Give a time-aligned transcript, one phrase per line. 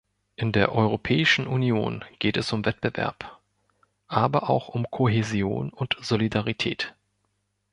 [0.35, 3.39] In der Europäischen Union geht es um Wettbewerb,
[4.07, 6.95] aber auch um Kohäsion und Solidarität.